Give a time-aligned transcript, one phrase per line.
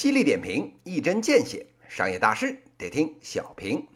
[0.00, 3.86] 犀利点评，一针见血，商业大事得听小平。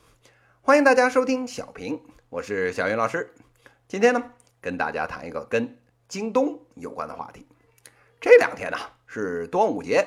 [0.60, 3.32] 欢迎大家收听小平，我是小云老师。
[3.88, 4.22] 今天呢，
[4.60, 7.46] 跟大家谈一个跟京东有关的话题。
[8.20, 10.06] 这两天呢是端午节，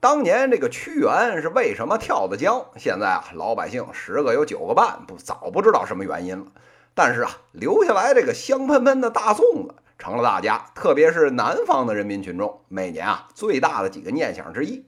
[0.00, 2.66] 当年这个屈原是为什么跳的江？
[2.76, 6.46] 现在啊，老百姓十个有九个半不早不知道什么原因了。
[6.92, 14.84] 但是啊，留下来这个香喷喷的大粽子，成了大家，特别是南方的人民群众，每年啊最大的几个念想之一。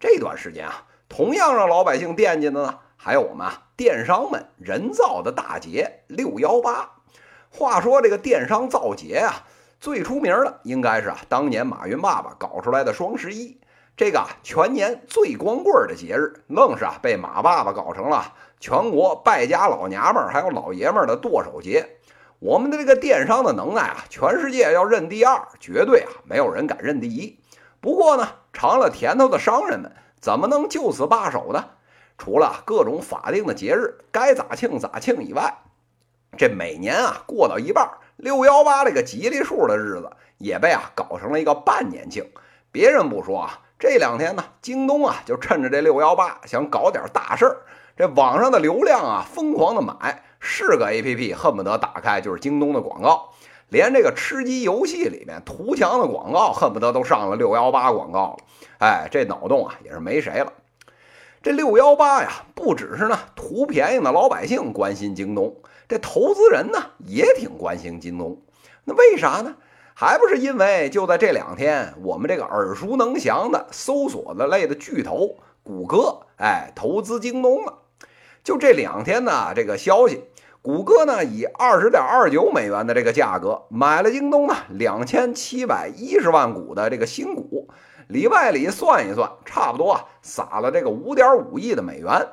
[0.00, 6.92] 这段时间啊，同样让老百姓惦记的呢，还有我们啊电商们人造的大节六幺八。
[7.50, 9.44] 话说这个电商造节啊，
[9.78, 13.60] 最出名的应该是啊当年马云爸爸搞出来的双十一，
[13.94, 21.98] 这个全年最光棍的节日，愣是啊被马爸爸搞成了全国败家老娘们儿还有老爷们儿的剁手节。
[22.38, 27.38] 我们的这个电商的能耐啊，全世界要认第二，绝对啊没有人敢认第一。
[27.80, 31.64] 不过呢，尝了甜头的商人们怎么能就此罢手呢？
[32.18, 35.58] 除了各种法定的节日该咋庆咋庆以外，
[36.36, 42.30] 这每年啊过到一半，六幺八这个吉利数的日子也被啊搞成了一个半年庆。
[42.70, 47.56] 别人不说啊，这两天呢，京东啊就趁着这六幺八想搞点大事儿。
[47.96, 53.30] 这网上的流量啊疯狂的买，是个 APP 恨不得打开就是京东的广告。
[53.70, 58.44] 连这个吃鸡游戏里面图强的广告，恨不得都上了六幺八广告了。
[58.78, 60.52] 哎，这脑洞啊也是没谁了。
[61.42, 65.56] 这六幺八呀，不只是呢图便宜的老百姓关心京东，
[65.88, 68.42] 这投资人呢也挺关心京东。
[68.84, 69.56] 那为啥呢？
[69.94, 77.80] 还不是因为就在这两天，我们这个耳熟能详的搜索的类的巨头谷歌，哎，投资京东了。
[78.42, 80.24] 就这两天呢，这个消息。
[80.62, 87.70] 谷歌呢，以二十点二九美元的这个价格买了京东呢两千七百一十万股的这个新股，
[88.08, 92.28] 里外里算一算，差不多啊撒了这个五点五亿的美元，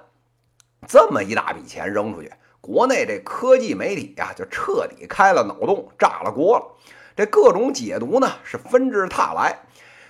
[0.86, 2.30] 这么一大笔钱扔出去，
[2.60, 6.66] 国内这科技媒体啊就彻底开了脑洞，炸了锅了。
[7.16, 9.60] 这各种解读呢是纷至沓来，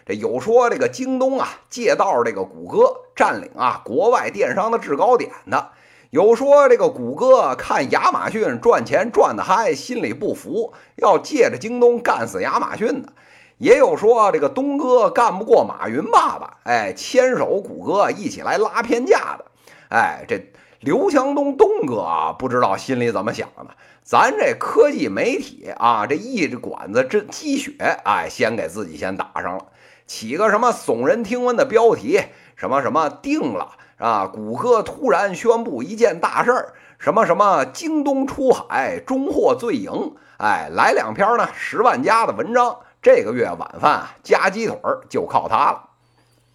[0.08, 5.70] 这有说这个京东啊借道这个谷歌占领啊国外电商的制高点的。
[6.10, 13.10] 有说这个谷歌看亚马逊赚钱赚得嗨，心里不服，要借着京东干死亚马逊的；
[13.58, 19.46] 也有说这个东哥干不过马云爸爸，哎，牵手谷歌一起来拉偏架的。
[19.90, 20.42] 哎，这
[20.80, 23.68] 刘强东东哥啊，不知道心里怎么想的。
[24.02, 27.74] 咱这科技媒体啊，这一管子这鸡血，
[28.06, 29.66] 哎，先给自己先打上了，
[30.06, 32.22] 起个什么耸人听闻的标题，
[32.58, 33.70] 什么什么定了。
[33.98, 34.30] 啊！
[34.32, 42.78] 谷歌突然宣布一件大事儿，什么什么京东出海中货最赢，哎，来两篇呢十万加的文章。
[43.02, 44.78] 这个月晚饭加鸡腿
[45.10, 45.82] 就靠它了。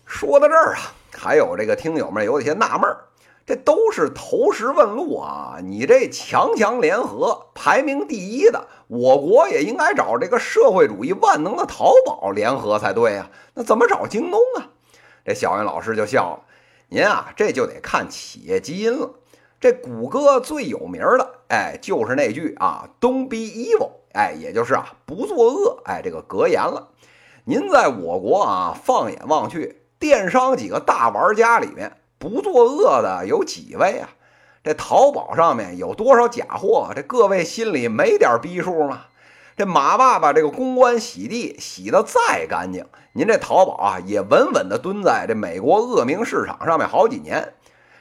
[0.07, 2.97] 说到这儿啊，还有这个听友们有些纳闷儿，
[3.45, 5.57] 这都是投石问路啊！
[5.61, 14.71] 你这强强联合排名第一的，我国也应该找这个社会主义万能的淘宝联合才对啊，那怎么找京东啊？
[15.25, 16.44] 这小云老师就笑了。
[16.88, 19.10] 您啊，这就得看企业基因了。
[19.60, 26.88] 这谷歌最有名的，哎，就是那句啊，“Don't be evil”，哎，也就是啊，不作恶，哎，这个格言了。
[27.44, 34.10] 您在我国啊，放眼望去，电商几个大玩家里面，不作恶的有几位啊？
[34.65, 36.91] 这淘宝上面有多少假货？
[36.94, 39.06] 这各位心里没点逼数吗？
[39.57, 47.53] 这马爸爸这个公关洗地洗得再干净，您这淘宝啊也稳稳地蹲在这美国恶名市场上面好几年。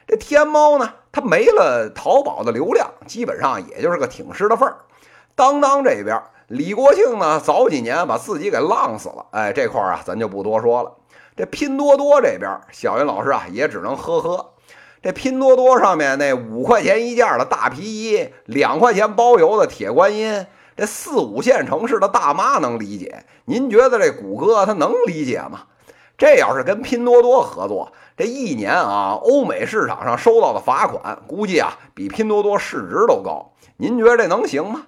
[0.08, 4.78] 这天猫呢，它没了淘宝的流量，基本上也就是个挺尸的份儿。
[5.36, 10.94] 当当这边，李国庆呢早几年把自己给浪死了，哎，这块儿啊咱就不多说了。
[11.36, 14.54] 这拼多多这边，小云老师啊也只能呵呵。
[15.02, 20.46] 这拼多多上面那五块钱一件的大皮衣，两块钱包邮的铁观音。
[20.76, 25.64] 这四五线城市的大妈能理解，您觉得这谷歌他能理解吗？
[26.18, 33.54] 这要是跟拼多多合作，这一年啊，欧美市场上收到的罚款，估计啊比拼多多市值都高。
[33.78, 34.84] 您觉得这能行吗？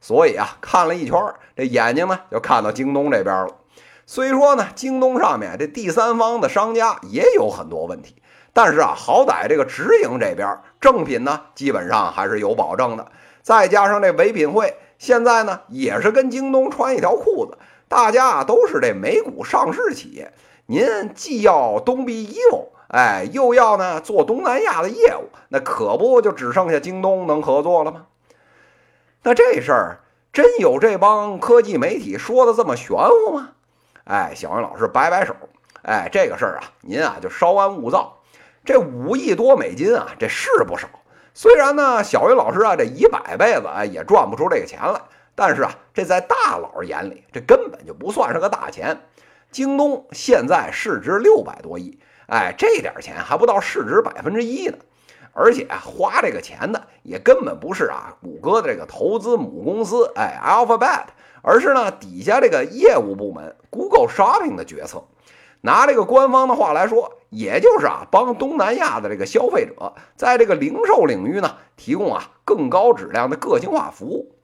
[0.00, 1.18] 所以啊，看了一圈，
[1.56, 3.56] 这眼睛呢就看到京东这边了。
[4.04, 8.22] 虽说呢，京东上面这第三方的商家也有很多问题，
[8.52, 13.10] 但是啊，好歹这个直营这边正品呢，基本上还是有保证的。
[13.40, 14.76] 再加上这唯品会。
[14.98, 17.58] 现在呢，也是跟京东穿一条裤子，
[17.88, 20.32] 大家啊都是这美股上市企业。
[20.66, 28.06] 您既要东比一欧，哎，又要呢做东南亚的业务，那可不就只剩下京东能合作了吗？
[29.22, 30.00] 那这事儿
[30.32, 33.50] 真有这帮科技媒体说的这么玄乎吗？
[34.04, 35.34] 哎，小王老师摆摆手，
[35.82, 38.20] 哎，这个事儿啊，您啊就稍安勿躁。
[38.64, 40.88] 这五亿多美金啊，这是不少。
[41.36, 45.00] 虽然呢，小云老师啊，这一百辈子啊也赚不出这个钱来，
[45.34, 49.00] 但是啊，这在大佬眼里，这根本就不算是个大钱。
[49.50, 51.98] 京东现在市值六百多亿，
[52.28, 54.78] 哎，这点钱还不到市值百分之一呢。
[55.32, 61.06] 而且啊，花这个钱的也根本不是啊，谷歌的这个投资母公司，哎，Alphabet，
[61.42, 65.02] 而是呢底下这个业务部门 Google Shopping 的决策。
[65.62, 74.36] 拿这个官方的话来说，也就是啊，帮东南亚的这个消费者在这个零售领域呢，提供啊更高质量的个性化服务。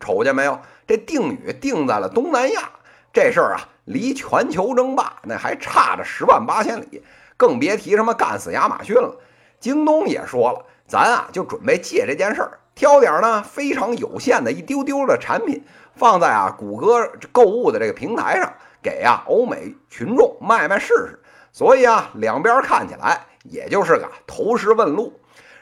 [0.00, 0.58] 瞅见没有？
[0.86, 2.70] 这定语定在了东南亚，
[3.12, 7.02] 这事儿啊，离全球争霸那还差着十万八千里，
[7.36, 9.16] 更别提什么干死亚马逊了。
[9.60, 15.62] 京东也说了，咱啊就准备借这件事儿，挑点呢非常有限的一丢丢的产品，
[15.94, 18.50] 放在啊谷歌购物的这个平台上，
[18.82, 21.20] 给啊欧美群众卖卖试试。
[21.54, 25.20] 所以啊，两边看起来也就是个投石问路。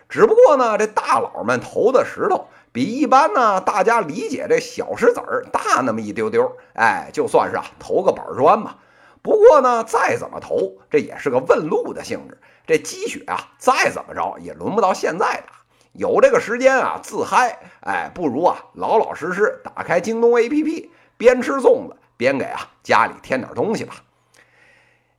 [0.09, 8.79] 只不过呢，这大佬们投的石头比一般呢大家理解这小石子儿大那么一丢丢，哎，就算是啊投个板砖吧。
[9.21, 12.39] 不过呢，再怎么投，这也是个问路的性质。
[12.67, 15.53] 这积雪啊，再怎么着也轮不到现在打。
[15.93, 20.89] 有这个时间啊，自嗨，哎，不如啊，老老实实打开京东 APP，
[21.19, 23.97] 边吃粽子边给啊家里添点东西吧。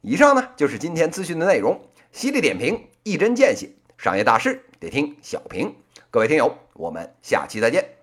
[0.06, 1.80] 以上呢就是今天资讯的内容，
[2.12, 5.74] 犀利点评，一针见血，商业大事得听小平。
[6.12, 8.03] 各位听友，我们下期再见。